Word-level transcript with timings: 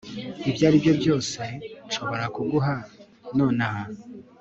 ibyo 0.49 0.63
aribyo 0.69 0.91
byose 1.01 1.39
nshobora 1.85 2.25
kuguha 2.35 2.73
nonaha 3.35 3.83